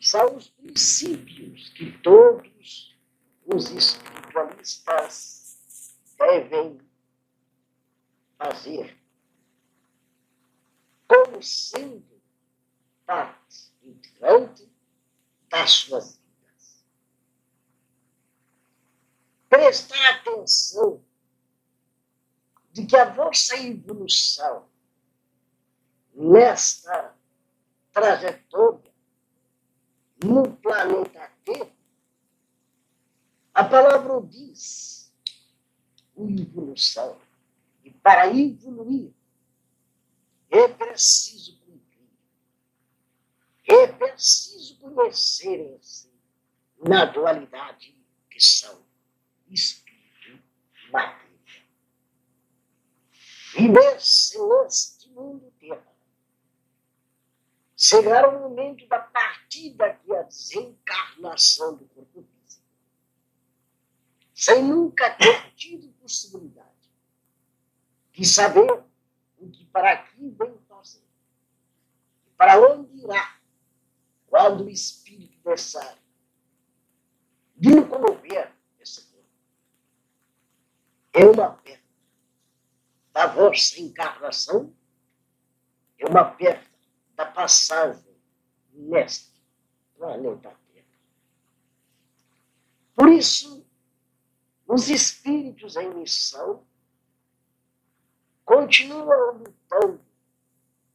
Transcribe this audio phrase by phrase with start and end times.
[0.00, 2.96] são os princípios que todos
[3.46, 5.58] os espiritualistas
[6.18, 6.80] devem
[8.38, 8.96] fazer
[11.06, 12.20] como sendo
[13.04, 14.68] parte integrante
[15.48, 16.84] das suas vidas.
[19.48, 21.04] Prestar atenção
[22.72, 24.68] de que a vossa evolução
[26.12, 27.14] nesta
[27.92, 28.85] trajetória
[30.24, 31.70] no planeta Terra,
[33.54, 35.12] a palavra diz
[36.16, 37.18] evolução.
[37.84, 39.12] E para evoluir,
[40.50, 42.10] é preciso cumprir,
[43.64, 46.10] é preciso conhecer-se
[46.78, 47.94] na dualidade
[48.30, 48.84] que são
[49.48, 50.42] espírito
[50.86, 51.26] e matéria.
[53.58, 55.95] E nesse, neste mundo terra,
[57.76, 62.64] chegará o momento da partida que é a desencarnação do corpo físico,
[64.34, 66.70] sem nunca ter tido possibilidade
[68.12, 68.82] de saber
[69.38, 71.04] o que para aqui vem fazer,
[72.36, 73.38] para onde irá
[74.26, 75.98] quando o espírito deixar
[77.54, 79.28] de me comover esse corpo.
[81.12, 81.84] É uma perda.
[83.12, 84.74] Da vossa encarnação,
[85.98, 86.65] é uma perda
[87.16, 88.04] da passagem
[88.72, 89.32] neste
[89.96, 90.86] planeta Terra.
[92.94, 93.66] Por isso,
[94.68, 96.66] os espíritos em missão
[98.44, 100.04] continuam lutando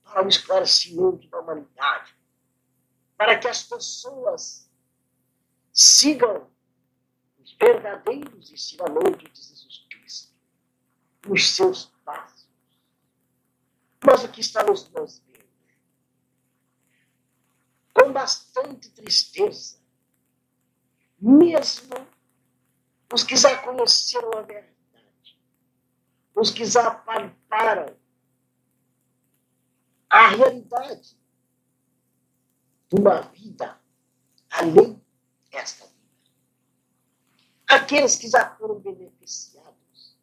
[0.04, 2.16] para o esclarecimento da humanidade,
[3.18, 4.70] para que as pessoas
[5.74, 6.50] sigam
[7.40, 10.34] os verdadeiros ensinamentos de Jesus Cristo,
[11.28, 12.48] os seus passos.
[14.06, 15.31] Mas o que estamos nós vendo?
[18.12, 19.80] Bastante tristeza,
[21.20, 21.96] mesmo
[23.14, 25.40] os que já conheceram a verdade,
[26.36, 27.96] os que já palparam
[30.10, 31.18] a realidade
[32.90, 33.80] de uma vida
[34.50, 35.02] além
[35.50, 36.02] desta vida.
[37.68, 40.18] Aqueles que já foram beneficiados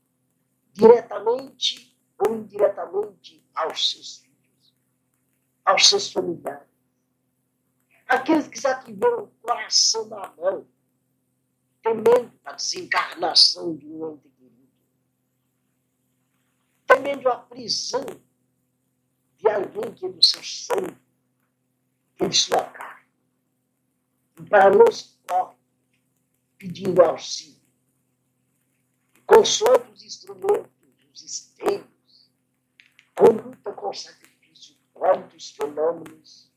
[0.72, 4.74] diretamente ou indiretamente aos seus filhos,
[5.64, 6.67] aos seus familiares
[8.08, 10.66] Aqueles que já tiveram o coração na mão,
[11.82, 14.68] temendo a desencarnação de um ente querido,
[16.86, 18.06] temendo a prisão
[19.36, 20.96] de alguém que é do seu sangue,
[22.16, 23.06] que é de sua carne,
[24.40, 25.58] e para nos corre
[26.56, 27.60] pedindo auxílio.
[29.26, 30.72] com os instrumentos,
[31.12, 32.32] os esteios,
[33.14, 36.47] com luta, com sacrifício, quantos fenômenos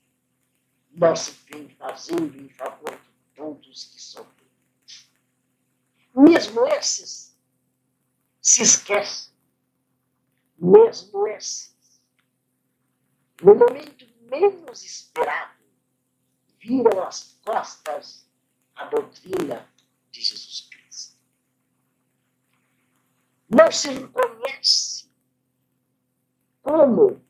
[0.93, 4.47] nosso bem fazendo em favor de todos que sofrem.
[6.15, 7.37] Mesmo esses
[8.41, 9.31] se esquecem,
[10.57, 12.01] mesmo esses,
[13.41, 15.61] no momento menos esperado,
[16.59, 18.27] viram as costas
[18.75, 19.67] à doutrina
[20.11, 21.17] de Jesus Cristo.
[23.49, 25.09] Não se reconhece
[26.61, 27.21] como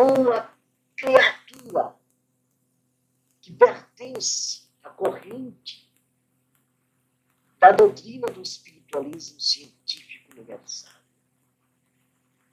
[0.00, 0.54] uma
[0.96, 1.43] criatura
[3.40, 5.92] que pertence à corrente
[7.58, 10.92] da doutrina do espiritualismo científico universal.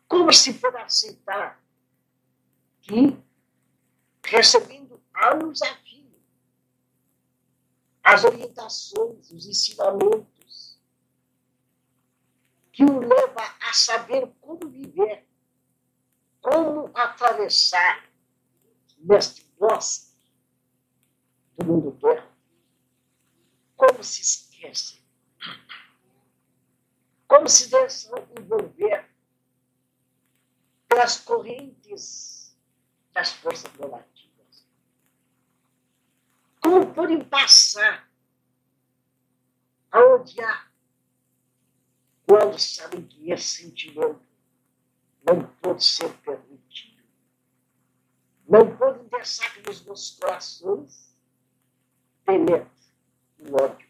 [0.08, 1.64] Como se pode aceitar
[2.82, 3.18] que,
[4.24, 6.12] recebendo anos a fio,
[8.04, 10.80] as orientações, os ensinamentos,
[12.74, 15.26] que o leva a saber como viver,
[16.42, 18.11] como atravessar
[19.03, 20.12] neste bosque
[21.57, 22.28] do mundo terra,
[23.75, 25.00] como se esquecem,
[27.28, 29.09] como se deixam envolver
[30.88, 32.56] pelas correntes
[33.13, 34.68] das forças relativas.
[36.62, 38.09] Como podem passar
[39.92, 40.71] a odiar
[42.25, 44.21] quando sabem que esse sentimento
[45.25, 46.50] não pode ser permitido?
[48.51, 51.15] Não podem deixar nos nossos corações.
[52.25, 52.69] Penetre
[53.39, 53.89] o ódio,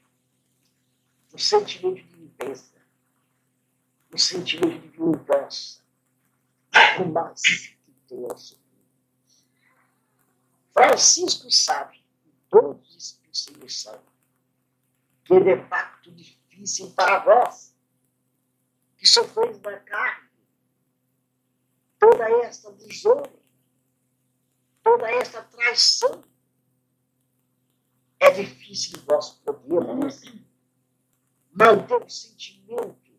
[1.34, 2.86] o sentimento de inveja,
[4.14, 5.82] o sentimento de vingança,
[7.00, 7.78] o mais que
[8.08, 8.38] tem ao
[10.74, 12.06] Francisco sabe,
[12.50, 14.00] todos os espíritos são,
[15.26, 17.76] que é de facto difícil para vós,
[18.96, 20.30] que sofreis da carne,
[22.00, 23.41] toda esta desonra,
[24.84, 26.24] toda esta traição
[28.20, 30.22] é difícil nós podermos
[31.52, 33.12] manter o sentimento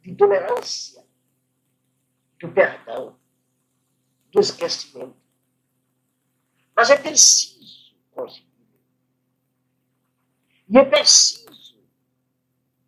[0.00, 1.06] de tolerância,
[2.40, 3.18] do perdão,
[4.32, 5.16] do esquecimento.
[6.74, 8.50] Mas é preciso conseguir.
[10.68, 11.84] E é preciso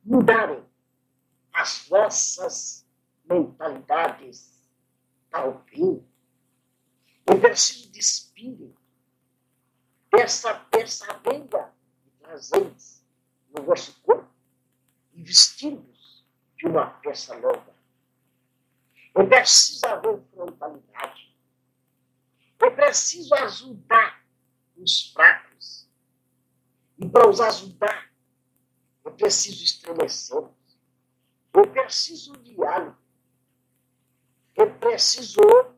[0.03, 0.65] mudarem
[1.53, 2.87] as vossas
[3.25, 4.69] mentalidades
[5.31, 6.14] para o bem.
[7.27, 8.75] É preciso despirem
[10.11, 10.53] dessa,
[11.25, 11.73] venda
[12.05, 13.05] de prazeres
[13.51, 14.31] no vosso corpo
[15.13, 16.25] e vestir-vos
[16.57, 17.75] de uma peça nova.
[19.15, 21.35] É preciso haver frontalidade.
[22.61, 24.25] É preciso ajudar
[24.77, 25.89] os fracos.
[26.99, 28.11] E para os ajudar,
[29.05, 30.51] é preciso estremecê-los.
[31.55, 32.97] É preciso diálogo.
[34.57, 35.74] É preciso com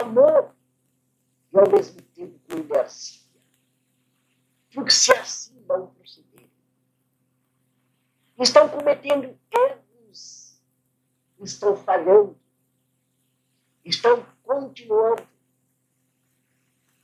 [0.00, 0.54] amor
[1.52, 3.20] e ao mesmo tempo com inercia.
[4.72, 6.48] Porque se assim não proceder,
[8.38, 10.62] estão cometendo erros,
[11.40, 12.38] estão falhando,
[13.84, 15.26] estão continuando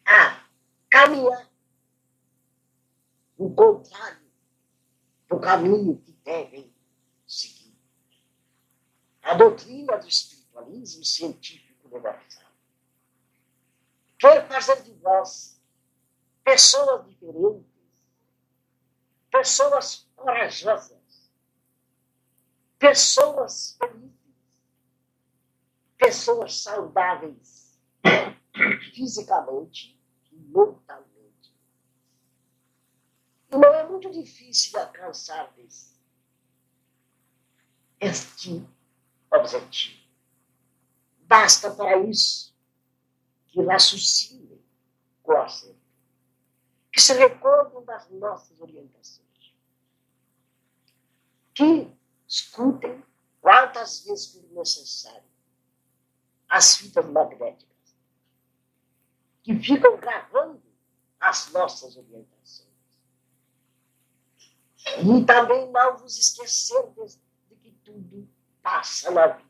[0.04, 0.46] a
[0.88, 1.50] caminhar
[3.38, 4.26] no contrário
[5.28, 6.72] do caminho que devem
[7.26, 7.76] seguir.
[9.22, 12.25] A doutrina do espiritualismo científico universal
[14.18, 15.60] quer fazer de vós
[16.44, 17.66] pessoas diferentes,
[19.30, 21.30] pessoas corajosas,
[22.78, 24.16] pessoas felizes,
[25.98, 27.66] pessoas saudáveis.
[28.94, 30.00] Fisicamente
[30.32, 31.54] e mentalmente.
[33.50, 35.52] E não é muito difícil alcançar
[38.00, 38.66] este
[39.30, 40.06] objetivo.
[41.18, 42.55] Basta para isso
[43.56, 44.62] que raciocinem
[45.22, 45.46] com a
[46.92, 49.54] que se recordam das nossas orientações,
[51.54, 51.90] que
[52.28, 53.02] escutem
[53.40, 55.24] quantas vezes for necessário
[56.50, 57.96] as fitas magnéticas,
[59.42, 60.62] que ficam gravando
[61.18, 62.68] as nossas orientações.
[64.98, 68.28] E também não vos esquecer de, que tudo
[68.62, 69.48] passa na vida.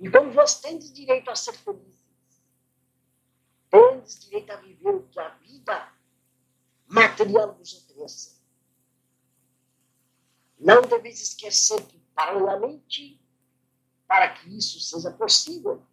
[0.00, 1.95] E como vós tendes direito a ser felizes,
[3.70, 5.92] tendes direito a viver o que a vida
[6.86, 8.36] material vos oferece.
[10.58, 13.20] Não deveis esquecer que, paralelamente,
[14.06, 15.84] para que isso seja possível,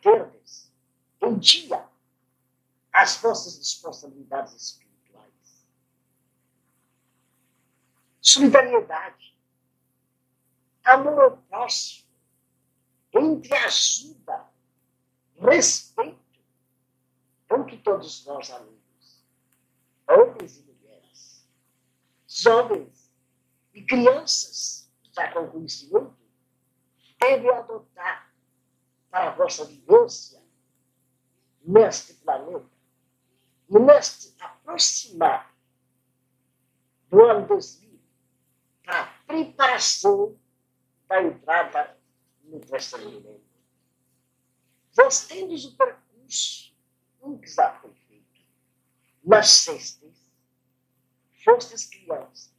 [0.00, 0.72] terdes
[1.20, 1.88] em dia
[2.92, 5.66] as vossas responsabilidades espirituais.
[8.20, 9.38] Solidariedade,
[10.84, 12.08] amor ao próximo,
[13.14, 14.48] entre ajuda,
[15.38, 16.21] respeito,
[17.52, 19.22] com que todos nós amigos,
[20.08, 21.46] homens e mulheres,
[22.26, 23.12] jovens
[23.74, 26.16] e crianças já com conhecimento,
[27.20, 28.32] devem adotar
[29.10, 30.42] para a vossa vivência
[31.62, 32.70] neste planeta
[33.68, 35.54] e neste aproximar
[37.10, 38.00] do ano 2000
[38.82, 40.40] para a preparação
[41.06, 41.98] da entrada
[42.44, 43.44] no milênio.
[44.96, 46.71] Nós temos o percurso
[47.44, 48.40] já foi feito.
[49.24, 50.30] Nascestes,
[51.44, 52.52] fostes crianças,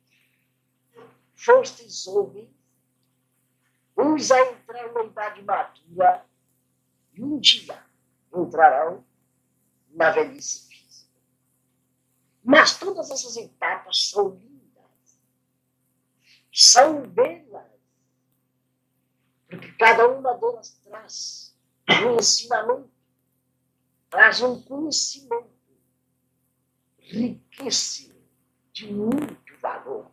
[1.35, 2.49] fostes homens,
[3.97, 6.25] uns a entrar na idade madura
[7.13, 7.83] e um dia
[8.33, 9.05] entrarão
[9.89, 11.19] na velhice física.
[12.43, 15.19] Mas todas essas etapas são lindas,
[16.51, 17.71] são belas,
[19.47, 21.55] porque cada uma delas traz
[22.05, 22.92] um ensinamento
[24.13, 25.49] traz um conhecimento
[26.99, 28.13] riquíssimo,
[28.71, 30.11] de muito valor.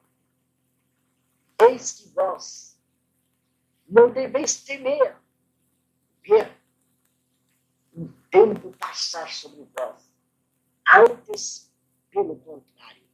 [1.61, 2.80] Eis que vós
[3.87, 5.19] não deveis temer
[6.23, 6.50] ver
[7.92, 10.11] o tempo passar sobre vós.
[10.88, 11.71] Antes,
[12.09, 13.04] pelo contrário,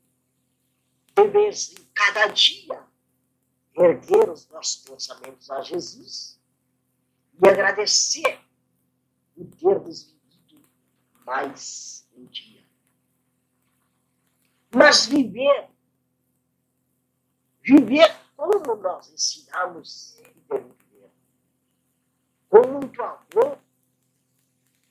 [1.17, 2.87] deveis em cada dia
[3.75, 6.41] erguer os vossos pensamentos a Jesus
[7.43, 8.41] e agradecer
[9.37, 10.16] o termos
[11.27, 12.65] mais um dia.
[14.73, 15.69] Mas viver,
[17.61, 20.17] viver como nós ensinamos
[20.49, 21.11] devemos viver,
[22.49, 23.59] com muito amor,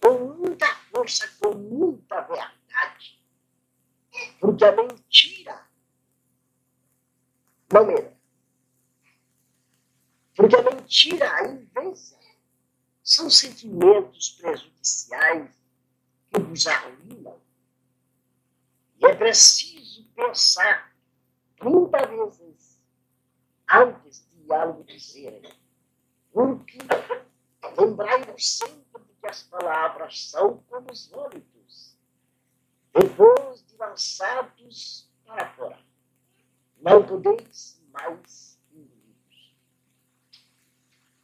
[0.01, 3.24] com muita força, com muita verdade.
[4.39, 5.65] Porque a mentira
[7.72, 8.15] não merece.
[10.36, 12.20] Porque a mentira, a inveja,
[13.01, 15.64] são sentimentos prejudiciais
[16.39, 17.39] vos arruinam.
[19.00, 20.96] E é preciso pensar
[21.58, 22.82] 30 vezes
[23.70, 25.54] antes de algo dizerem.
[26.32, 26.77] Porque
[27.77, 31.98] lembrai-vos sempre de que as palavras são como os vômitos,
[32.94, 35.80] depois de lançados para fora.
[36.77, 39.56] Não podeis mais engolir.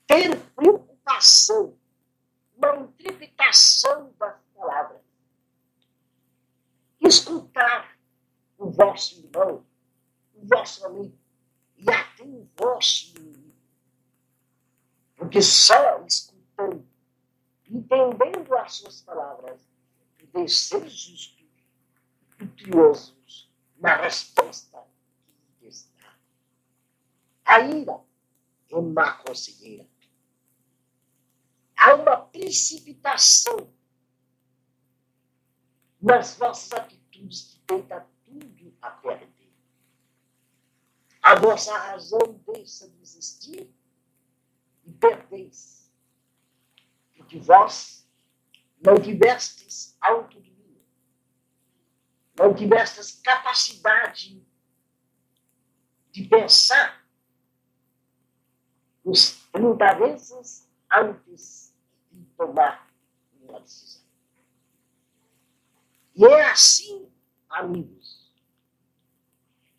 [0.07, 1.77] Ter preocupação,
[2.55, 5.01] uma interpretação das palavras.
[7.01, 7.97] Escutar
[8.57, 9.65] o vosso irmão,
[10.35, 11.17] o vosso amigo
[11.77, 13.55] e até o vosso inimigo.
[15.15, 16.87] Porque só escutando,
[17.67, 19.67] entendendo as suas palavras,
[20.19, 21.43] podeis ser justos,
[22.37, 24.83] virtuosos na resposta
[25.57, 26.13] que lhes dá.
[27.45, 27.99] A ira
[28.69, 29.89] é má conselheira.
[31.75, 33.73] Há uma precipitação
[36.01, 39.53] nas vossas atitudes que deita tudo a perder.
[41.21, 43.71] A vossa razão deixa de existir
[44.83, 45.91] e perdeis.
[47.15, 48.09] Porque vós
[48.83, 50.83] não tivestes autodomínio,
[52.37, 54.43] não tivestes capacidade
[56.11, 57.05] de pensar
[59.03, 61.75] os 30 vezes antes
[62.11, 62.91] de tomar
[63.43, 64.00] uma decisão.
[66.15, 67.09] E é assim,
[67.49, 68.31] amigos,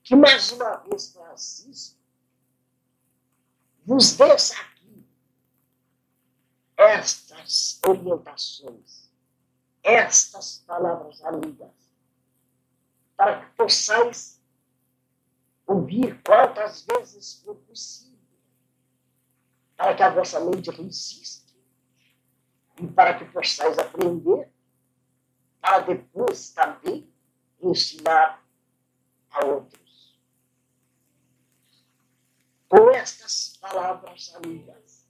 [0.03, 2.01] que mais uma vez Francisco
[3.85, 5.07] vos deixa aqui
[6.77, 9.11] estas orientações,
[9.83, 11.71] estas palavras amigas,
[13.17, 14.41] para que possais
[15.67, 18.19] ouvir quantas vezes for possível,
[19.77, 21.53] para que a vossa mente resista
[22.81, 24.52] e para que possais aprender
[25.63, 27.09] para depois também
[27.61, 28.45] ensinar
[29.31, 30.21] a outros.
[32.69, 35.09] Com estas palavras amigas,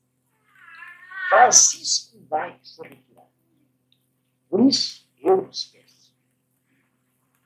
[1.31, 3.27] Francisco vai se retirar.
[4.51, 6.15] Por isso, eu vos peço,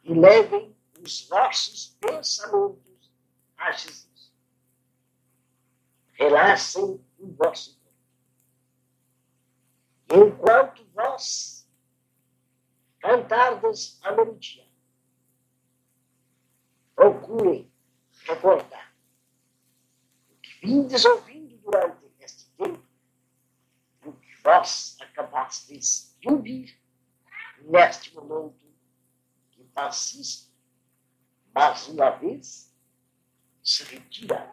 [0.03, 3.13] e levem os vossos pensamentos
[3.57, 4.33] a Jesus.
[6.15, 7.95] Relaxem o vosso corpo.
[10.11, 11.56] Enquanto vós
[13.07, 14.67] cantardes a melodia.
[16.97, 17.73] Procurem
[18.25, 18.97] recordar
[20.29, 22.85] o que vindes ouvindo durante este tempo,
[24.05, 26.77] o que vós acabastes de ouvir
[27.61, 28.67] neste momento
[29.53, 30.53] que Francisco,
[31.55, 32.75] mais uma vez,
[33.63, 34.53] se retira,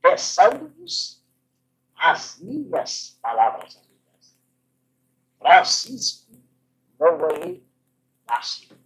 [0.00, 1.24] deixando-vos
[1.96, 4.38] as minhas palavras amigas.
[5.38, 6.32] Francisco,
[6.98, 7.71] não ganhei
[8.28, 8.78] last year.